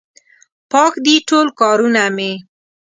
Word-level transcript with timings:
پاک 0.71 0.93
دي 1.05 1.15
ټول 1.27 1.47
کارونه 1.59 2.01
مې 2.15 2.31